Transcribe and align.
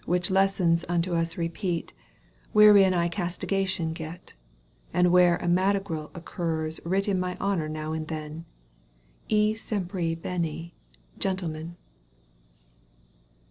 Which 0.07 0.31
lessons 0.31 0.83
unto 0.89 1.13
us 1.13 1.37
repeat, 1.37 1.93
Wherein 2.53 2.91
I 2.91 3.07
castigation 3.07 3.93
get;• 3.93 4.33
And 4.91 5.11
where 5.11 5.37
a 5.37 5.47
madrigal 5.47 6.09
occurs 6.15 6.79
Writ 6.83 7.07
in 7.07 7.19
my 7.19 7.37
honour 7.39 7.69
now 7.69 7.93
and 7.93 8.07
then— 8.07 8.45
E 9.43 9.53
sempre 9.53 10.15
Ъепву 10.17 10.71
gentlemen 11.19 11.75